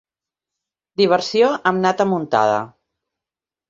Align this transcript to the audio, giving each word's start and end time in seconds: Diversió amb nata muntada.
Diversió 1.03 1.53
amb 1.73 1.87
nata 1.87 2.11
muntada. 2.17 2.61